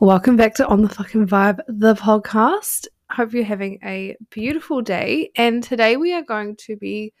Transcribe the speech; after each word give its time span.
Welcome 0.00 0.38
back 0.38 0.54
to 0.54 0.66
On 0.66 0.80
the 0.80 0.88
Fucking 0.88 1.26
Vibe, 1.26 1.60
the 1.68 1.92
podcast. 1.92 2.86
Hope 3.10 3.34
you're 3.34 3.44
having 3.44 3.78
a 3.84 4.16
beautiful 4.30 4.80
day. 4.80 5.30
And 5.36 5.62
today 5.62 5.98
we 5.98 6.14
are 6.14 6.22
going 6.22 6.56
to 6.60 6.74
be 6.74 7.12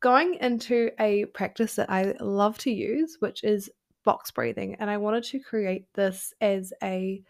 going 0.00 0.34
into 0.34 0.90
a 0.98 1.26
practice 1.26 1.76
that 1.76 1.88
I 1.88 2.16
love 2.18 2.58
to 2.58 2.70
use, 2.72 3.18
which 3.20 3.44
is 3.44 3.70
box 4.04 4.32
breathing. 4.32 4.74
And 4.80 4.90
I 4.90 4.96
wanted 4.96 5.22
to 5.22 5.38
create 5.38 5.84
this 5.94 6.34
as 6.40 6.72
a 6.82 7.22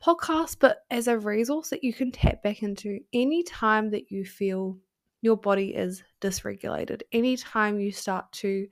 podcast, 0.00 0.58
but 0.60 0.84
as 0.92 1.08
a 1.08 1.18
resource 1.18 1.70
that 1.70 1.82
you 1.82 1.92
can 1.92 2.12
tap 2.12 2.40
back 2.40 2.62
into 2.62 3.00
any 3.12 3.42
time 3.42 3.90
that 3.90 4.12
you 4.12 4.24
feel 4.24 4.78
your 5.22 5.36
body 5.36 5.74
is 5.74 6.04
dysregulated, 6.20 7.02
anytime 7.10 7.80
you 7.80 7.90
start 7.90 8.30
to 8.34 8.68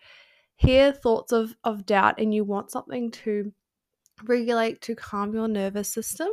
hear 0.54 0.92
thoughts 0.92 1.32
of, 1.32 1.56
of 1.64 1.84
doubt 1.84 2.20
and 2.20 2.32
you 2.32 2.44
want 2.44 2.70
something 2.70 3.10
to 3.10 3.52
regulate 4.24 4.80
to 4.82 4.94
calm 4.94 5.34
your 5.34 5.48
nervous 5.48 5.88
system 5.88 6.28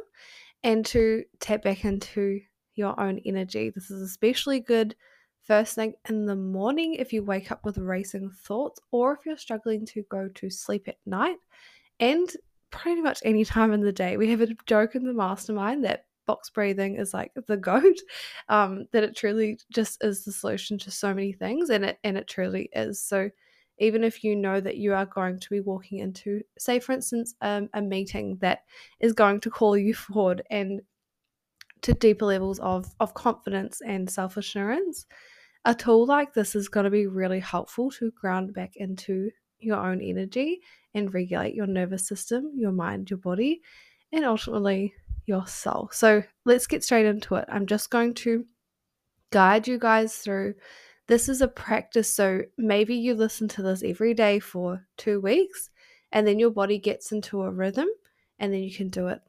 and 0.63 0.85
to 0.87 1.23
tap 1.39 1.63
back 1.63 1.85
into 1.85 2.41
your 2.75 2.99
own 2.99 3.19
energy. 3.25 3.69
This 3.69 3.89
is 3.91 4.01
especially 4.01 4.59
good 4.59 4.95
first 5.43 5.75
thing 5.75 5.93
in 6.09 6.25
the 6.25 6.35
morning 6.35 6.95
if 6.95 7.13
you 7.13 7.23
wake 7.23 7.51
up 7.51 7.63
with 7.63 7.77
racing 7.77 8.29
thoughts 8.29 8.81
or 8.91 9.13
if 9.13 9.25
you're 9.25 9.37
struggling 9.37 9.85
to 9.85 10.03
go 10.09 10.29
to 10.35 10.49
sleep 10.49 10.87
at 10.87 10.97
night 11.05 11.37
and 11.99 12.29
pretty 12.69 13.01
much 13.01 13.19
any 13.23 13.45
time 13.45 13.73
in 13.73 13.81
the 13.81 13.91
day. 13.91 14.17
We 14.17 14.29
have 14.31 14.41
a 14.41 14.49
joke 14.65 14.95
in 14.95 15.05
the 15.05 15.13
mastermind 15.13 15.83
that 15.85 16.05
box 16.25 16.49
breathing 16.49 16.95
is 16.95 17.13
like 17.13 17.31
the 17.47 17.57
goat 17.57 17.97
um, 18.49 18.85
that 18.91 19.03
it 19.03 19.15
truly 19.15 19.57
just 19.73 20.03
is 20.03 20.25
the 20.25 20.31
solution 20.31 20.77
to 20.77 20.91
so 20.91 21.13
many 21.13 21.31
things 21.31 21.69
and 21.69 21.85
it 21.85 21.97
and 22.03 22.17
it 22.17 22.27
truly 22.27 22.69
is 22.73 23.01
so 23.01 23.29
even 23.79 24.03
if 24.03 24.23
you 24.23 24.35
know 24.35 24.59
that 24.59 24.77
you 24.77 24.93
are 24.93 25.05
going 25.05 25.39
to 25.39 25.49
be 25.49 25.59
walking 25.59 25.99
into, 25.99 26.41
say, 26.57 26.79
for 26.79 26.93
instance, 26.93 27.35
um, 27.41 27.69
a 27.73 27.81
meeting 27.81 28.37
that 28.41 28.63
is 28.99 29.13
going 29.13 29.39
to 29.41 29.49
call 29.49 29.77
you 29.77 29.93
forward 29.93 30.43
and 30.49 30.81
to 31.81 31.93
deeper 31.93 32.25
levels 32.25 32.59
of, 32.59 32.93
of 32.99 33.13
confidence 33.13 33.81
and 33.85 34.09
self 34.09 34.37
assurance, 34.37 35.05
a 35.65 35.75
tool 35.75 36.05
like 36.05 36.33
this 36.33 36.55
is 36.55 36.69
going 36.69 36.85
to 36.85 36.89
be 36.89 37.07
really 37.07 37.39
helpful 37.39 37.91
to 37.91 38.11
ground 38.11 38.53
back 38.53 38.73
into 38.75 39.29
your 39.59 39.77
own 39.77 40.01
energy 40.01 40.61
and 40.93 41.13
regulate 41.13 41.53
your 41.55 41.67
nervous 41.67 42.07
system, 42.07 42.51
your 42.55 42.71
mind, 42.71 43.09
your 43.09 43.19
body, 43.19 43.61
and 44.11 44.25
ultimately 44.25 44.93
your 45.25 45.45
soul. 45.45 45.89
So 45.91 46.23
let's 46.45 46.67
get 46.67 46.83
straight 46.83 47.05
into 47.05 47.35
it. 47.35 47.45
I'm 47.49 47.65
just 47.65 47.89
going 47.89 48.13
to 48.15 48.45
guide 49.31 49.67
you 49.67 49.77
guys 49.77 50.15
through 50.15 50.55
this 51.07 51.29
is 51.29 51.41
a 51.41 51.47
practice. 51.47 52.13
So 52.13 52.41
maybe 52.57 52.95
you 52.95 53.15
listen 53.15 53.47
to 53.49 53.61
this 53.61 53.83
every 53.83 54.13
day 54.13 54.39
for 54.39 54.85
two 54.97 55.19
weeks 55.19 55.69
and 56.11 56.27
then 56.27 56.39
your 56.39 56.51
body 56.51 56.77
gets 56.77 57.11
into 57.11 57.41
a 57.43 57.51
rhythm 57.51 57.87
and 58.39 58.53
then 58.53 58.61
you 58.61 58.73
can 58.73 58.89
do 58.89 59.07
it 59.07 59.21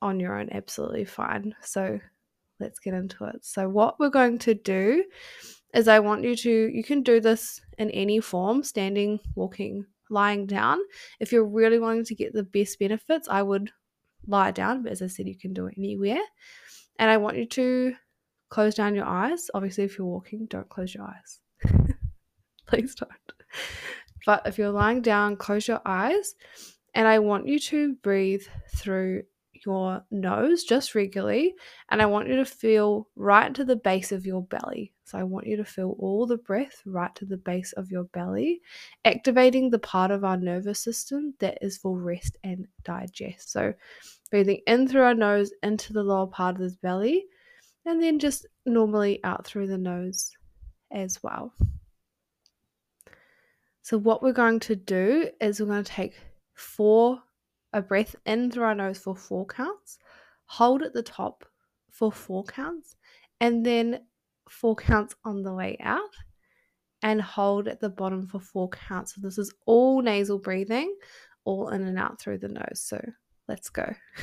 on 0.00 0.18
your 0.18 0.38
own 0.38 0.48
absolutely 0.52 1.04
fine. 1.04 1.54
So 1.62 2.00
let's 2.60 2.78
get 2.78 2.94
into 2.94 3.24
it. 3.24 3.44
So, 3.44 3.68
what 3.68 4.00
we're 4.00 4.10
going 4.10 4.38
to 4.40 4.54
do 4.54 5.04
is 5.74 5.88
I 5.88 6.00
want 6.00 6.24
you 6.24 6.36
to, 6.36 6.50
you 6.50 6.84
can 6.84 7.02
do 7.02 7.20
this 7.20 7.60
in 7.78 7.90
any 7.90 8.20
form 8.20 8.62
standing, 8.62 9.20
walking, 9.34 9.86
lying 10.10 10.46
down. 10.46 10.78
If 11.20 11.32
you're 11.32 11.46
really 11.46 11.78
wanting 11.78 12.04
to 12.06 12.14
get 12.14 12.32
the 12.32 12.42
best 12.42 12.78
benefits, 12.78 13.28
I 13.28 13.42
would 13.42 13.70
lie 14.26 14.50
down, 14.50 14.82
but 14.82 14.92
as 14.92 15.02
I 15.02 15.06
said, 15.06 15.26
you 15.26 15.36
can 15.36 15.52
do 15.52 15.66
it 15.66 15.74
anywhere. 15.78 16.20
And 16.98 17.10
I 17.10 17.16
want 17.16 17.38
you 17.38 17.46
to 17.46 17.94
close 18.52 18.74
down 18.74 18.94
your 18.94 19.06
eyes. 19.06 19.50
Obviously, 19.54 19.84
if 19.84 19.96
you're 19.96 20.06
walking, 20.06 20.44
don't 20.44 20.68
close 20.68 20.94
your 20.94 21.04
eyes. 21.04 21.40
Please 22.66 22.94
don't. 22.94 23.10
But 24.26 24.42
if 24.46 24.58
you're 24.58 24.70
lying 24.70 25.00
down, 25.00 25.36
close 25.36 25.66
your 25.66 25.80
eyes. 25.86 26.34
And 26.94 27.08
I 27.08 27.18
want 27.20 27.48
you 27.48 27.58
to 27.58 27.94
breathe 27.94 28.44
through 28.76 29.22
your 29.64 30.04
nose 30.10 30.64
just 30.64 30.94
regularly. 30.94 31.54
And 31.90 32.02
I 32.02 32.06
want 32.06 32.28
you 32.28 32.36
to 32.36 32.44
feel 32.44 33.08
right 33.16 33.54
to 33.54 33.64
the 33.64 33.76
base 33.76 34.12
of 34.12 34.26
your 34.26 34.42
belly. 34.42 34.92
So 35.04 35.18
I 35.18 35.22
want 35.22 35.46
you 35.46 35.56
to 35.56 35.64
feel 35.64 35.96
all 35.98 36.26
the 36.26 36.36
breath 36.36 36.82
right 36.84 37.14
to 37.14 37.24
the 37.24 37.38
base 37.38 37.72
of 37.72 37.90
your 37.90 38.04
belly, 38.04 38.60
activating 39.06 39.70
the 39.70 39.78
part 39.78 40.10
of 40.10 40.24
our 40.24 40.36
nervous 40.36 40.78
system 40.78 41.32
that 41.38 41.56
is 41.62 41.78
for 41.78 41.98
rest 41.98 42.36
and 42.44 42.66
digest. 42.84 43.50
So 43.50 43.72
breathing 44.30 44.60
in 44.66 44.88
through 44.88 45.04
our 45.04 45.14
nose 45.14 45.52
into 45.62 45.94
the 45.94 46.02
lower 46.02 46.26
part 46.26 46.56
of 46.56 46.60
the 46.60 46.76
belly 46.82 47.24
and 47.84 48.02
then 48.02 48.18
just 48.18 48.46
normally 48.66 49.20
out 49.24 49.46
through 49.46 49.66
the 49.66 49.78
nose 49.78 50.30
as 50.92 51.22
well. 51.22 51.52
So, 53.82 53.98
what 53.98 54.22
we're 54.22 54.32
going 54.32 54.60
to 54.60 54.76
do 54.76 55.28
is 55.40 55.60
we're 55.60 55.66
going 55.66 55.82
to 55.82 55.92
take 55.92 56.14
four, 56.54 57.20
a 57.72 57.82
breath 57.82 58.14
in 58.26 58.50
through 58.50 58.64
our 58.64 58.74
nose 58.74 58.98
for 58.98 59.16
four 59.16 59.44
counts, 59.46 59.98
hold 60.46 60.82
at 60.82 60.92
the 60.92 61.02
top 61.02 61.44
for 61.90 62.12
four 62.12 62.44
counts, 62.44 62.94
and 63.40 63.66
then 63.66 64.00
four 64.48 64.76
counts 64.76 65.16
on 65.24 65.42
the 65.42 65.52
way 65.52 65.76
out, 65.80 66.14
and 67.02 67.20
hold 67.20 67.66
at 67.66 67.80
the 67.80 67.88
bottom 67.88 68.28
for 68.28 68.38
four 68.38 68.68
counts. 68.68 69.16
So, 69.16 69.20
this 69.20 69.38
is 69.38 69.52
all 69.66 70.00
nasal 70.00 70.38
breathing, 70.38 70.94
all 71.44 71.70
in 71.70 71.82
and 71.82 71.98
out 71.98 72.20
through 72.20 72.38
the 72.38 72.48
nose. 72.48 72.80
So, 72.80 73.04
let's 73.48 73.68
go. 73.68 73.92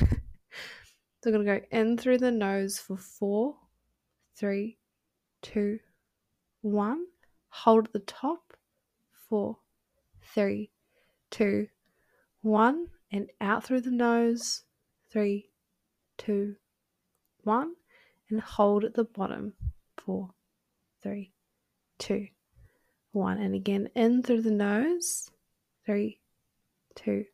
So 1.22 1.30
we're 1.30 1.44
going 1.44 1.46
to 1.46 1.60
go 1.60 1.78
in 1.78 1.98
through 1.98 2.16
the 2.16 2.30
nose 2.30 2.78
for 2.78 2.96
four, 2.96 3.56
three, 4.34 4.78
two, 5.42 5.78
one. 6.62 7.04
Hold 7.50 7.88
at 7.88 7.92
the 7.92 7.98
top. 7.98 8.56
Four, 9.28 9.58
three, 10.22 10.70
two, 11.30 11.68
one. 12.40 12.86
And 13.12 13.28
out 13.38 13.64
through 13.64 13.82
the 13.82 13.90
nose. 13.90 14.62
Three, 15.10 15.50
two, 16.16 16.56
one. 17.42 17.74
And 18.30 18.40
hold 18.40 18.84
at 18.84 18.94
the 18.94 19.04
bottom. 19.04 19.52
Four, 19.98 20.30
three, 21.02 21.32
two, 21.98 22.28
one. 23.12 23.36
And 23.36 23.54
again, 23.54 23.90
in 23.94 24.22
through 24.22 24.40
the 24.40 24.50
nose. 24.50 25.30
Three, 25.84 26.18
two, 26.94 27.26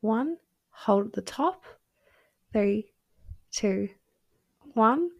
one. 0.00 0.36
Hold 0.70 1.06
at 1.06 1.12
the 1.14 1.22
top. 1.22 1.64
Three, 2.52 2.91
two, 3.52 3.88
one. 4.74 5.10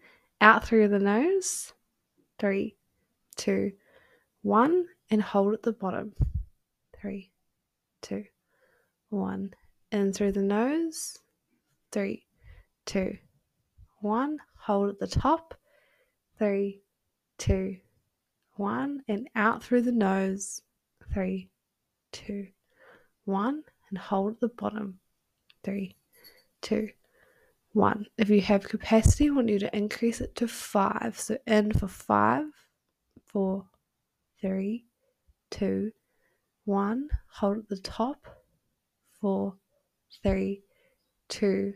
Out 0.40 0.64
through 0.64 0.88
the 0.88 0.98
nose. 0.98 1.72
Three, 2.38 2.76
two, 3.36 3.72
one. 4.42 4.86
And 5.10 5.22
hold 5.22 5.54
at 5.54 5.62
the 5.62 5.72
bottom. 5.72 6.14
Three, 7.00 7.30
two, 8.00 8.24
one. 9.10 9.54
In 9.92 10.12
through 10.12 10.32
the 10.32 10.42
nose. 10.42 11.18
Three, 11.92 12.26
two, 12.86 13.18
one. 14.00 14.38
Hold 14.58 14.90
at 14.90 14.98
the 14.98 15.06
top. 15.06 15.54
Three, 16.38 16.82
two, 17.38 17.76
one. 18.56 19.02
And 19.06 19.28
out 19.36 19.62
through 19.62 19.82
the 19.82 19.92
nose. 19.92 20.62
Three, 21.12 21.50
two, 22.10 22.48
one. 23.24 23.62
And 23.90 23.98
hold 23.98 24.32
at 24.32 24.40
the 24.40 24.48
bottom. 24.48 24.98
Three, 25.62 25.96
two, 26.62 26.88
one. 27.72 28.06
If 28.18 28.28
you 28.28 28.40
have 28.42 28.68
capacity, 28.68 29.30
want 29.30 29.48
you 29.48 29.58
to 29.60 29.76
increase 29.76 30.20
it 30.20 30.34
to 30.36 30.48
five. 30.48 31.18
So 31.18 31.38
in 31.46 31.72
for 31.72 31.88
five, 31.88 32.46
four, 33.26 33.66
three, 34.40 34.86
two, 35.50 35.92
one. 36.64 37.08
Hold 37.28 37.58
at 37.58 37.68
the 37.68 37.78
top. 37.78 38.26
Four, 39.20 39.54
three, 40.22 40.62
two, 41.28 41.74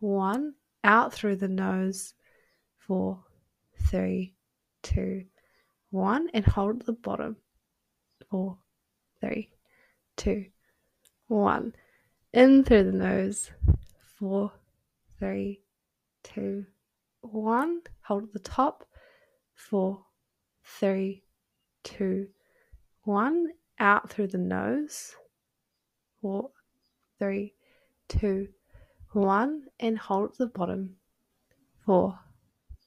one. 0.00 0.54
Out 0.82 1.12
through 1.12 1.36
the 1.36 1.48
nose. 1.48 2.14
Four, 2.78 3.22
three, 3.88 4.34
two, 4.82 5.24
one. 5.90 6.28
And 6.34 6.44
hold 6.44 6.80
at 6.80 6.86
the 6.86 6.92
bottom. 6.92 7.36
Four, 8.30 8.58
three, 9.20 9.50
two, 10.16 10.46
one. 11.28 11.74
In 12.32 12.64
through 12.64 12.84
the 12.84 12.92
nose. 12.92 13.50
Four, 14.18 14.52
three, 15.20 15.60
two, 16.24 16.64
one. 17.20 17.82
Hold 18.02 18.24
at 18.24 18.32
the 18.32 18.40
top. 18.40 18.84
Four, 19.54 20.04
three, 20.64 21.22
two, 21.84 22.26
one. 23.04 23.48
Out 23.78 24.10
through 24.10 24.28
the 24.28 24.38
nose. 24.38 25.14
Four, 26.20 26.50
three, 27.18 27.54
two, 28.08 28.48
one. 29.12 29.64
And 29.78 29.98
hold 29.98 30.30
at 30.32 30.38
the 30.38 30.46
bottom. 30.46 30.96
Four, 31.84 32.18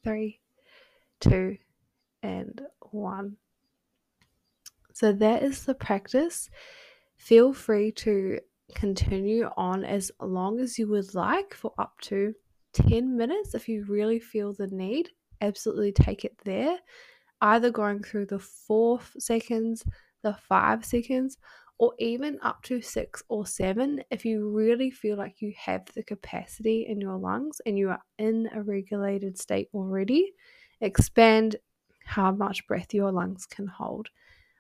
three, 0.04 0.42
two, 1.20 1.58
and 2.22 2.62
one. 2.92 3.38
So 4.94 5.12
that 5.14 5.44
is 5.44 5.66
the 5.66 5.74
practice. 5.74 6.50
Feel 7.16 7.54
free 7.54 7.92
to 7.92 8.40
continue 8.74 9.50
on 9.58 9.84
as 9.84 10.12
long 10.20 10.60
as 10.60 10.78
you 10.78 10.88
would 10.90 11.14
like 11.16 11.54
for 11.54 11.74
up 11.78 11.94
to 12.02 12.34
10 12.74 13.16
minutes 13.16 13.54
if 13.56 13.68
you 13.68 13.86
really 13.88 14.20
feel 14.20 14.54
the 14.54 14.68
need. 14.68 15.10
Absolutely 15.42 15.92
take 15.92 16.26
it 16.26 16.38
there. 16.44 16.78
Either 17.42 17.70
going 17.70 18.02
through 18.02 18.26
the 18.26 18.40
four 18.40 19.00
seconds, 19.18 19.84
the 20.24 20.34
five 20.48 20.86
seconds, 20.86 21.38
or 21.78 21.94
even 22.00 22.40
up 22.44 22.62
to 22.64 22.82
six 22.82 23.24
or 23.28 23.46
seven 23.46 24.02
if 24.12 24.24
you 24.24 24.50
really 24.50 24.90
feel 24.92 25.18
like 25.18 25.42
you 25.42 25.54
have 25.58 25.84
the 25.96 26.04
capacity 26.04 26.86
in 26.88 27.02
your 27.02 27.18
lungs 27.18 27.60
and 27.66 27.78
you 27.78 27.90
are 27.90 28.02
in 28.18 28.50
a 28.54 28.62
regulated 28.62 29.38
state 29.38 29.68
already. 29.74 30.32
Expand 30.82 31.58
how 32.06 32.32
much 32.32 32.66
breath 32.68 32.94
your 32.94 33.12
lungs 33.12 33.46
can 33.46 33.68
hold. 33.68 34.10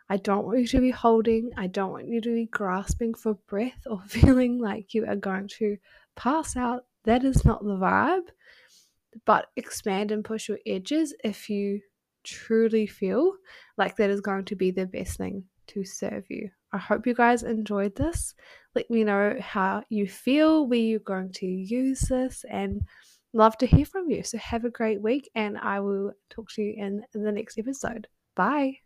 I 0.10 0.18
don't 0.18 0.46
want 0.46 0.60
you 0.60 0.68
to 0.68 0.82
be 0.82 0.92
holding, 0.92 1.52
I 1.58 1.68
don't 1.68 1.92
want 1.92 2.08
you 2.08 2.22
to 2.22 2.34
be 2.34 2.46
grasping 2.46 3.14
for 3.14 3.36
breath 3.48 3.88
or 3.90 4.02
feeling 4.08 4.60
like 4.60 4.94
you 4.94 5.06
are 5.06 5.16
going 5.16 5.48
to 5.60 5.78
pass 6.16 6.56
out. 6.56 6.86
That 7.06 7.24
is 7.24 7.46
not 7.46 7.64
the 7.64 7.78
vibe. 7.78 8.28
But 9.26 9.48
expand 9.56 10.12
and 10.12 10.26
push 10.26 10.50
your 10.50 10.58
edges 10.66 11.14
if 11.24 11.50
you 11.50 11.82
truly 12.24 12.88
feel 12.88 13.34
like 13.78 13.96
that 13.98 14.10
is 14.10 14.22
going 14.22 14.46
to 14.46 14.56
be 14.56 14.72
the 14.72 14.88
best 14.88 15.18
thing 15.18 15.44
to 15.68 15.84
serve 15.84 16.26
you. 16.30 16.50
I 16.72 16.78
hope 16.78 17.06
you 17.06 17.14
guys 17.14 17.44
enjoyed 17.44 17.96
this. 17.96 18.34
Let 18.74 18.90
me 18.90 19.04
know 19.04 19.38
how 19.40 19.84
you 19.90 20.08
feel, 20.08 20.68
where 20.68 20.80
you're 20.80 21.00
going 21.00 21.32
to 21.34 21.46
use 21.46 22.02
this, 22.02 22.44
and 22.50 22.82
love 23.34 23.58
to 23.60 23.68
hear 23.68 23.86
from 23.86 24.10
you. 24.10 24.24
So, 24.24 24.40
have 24.40 24.66
a 24.66 24.72
great 24.72 25.02
week, 25.02 25.30
and 25.36 25.58
I 25.60 25.80
will 25.80 26.14
talk 26.32 26.50
to 26.54 26.62
you 26.64 26.74
in 26.76 27.04
the 27.14 27.32
next 27.32 27.60
episode. 27.60 28.08
Bye. 28.36 28.83